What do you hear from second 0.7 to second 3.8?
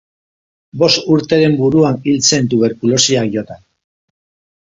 Bost urteren buruan hil zen tuberkulosiak jota.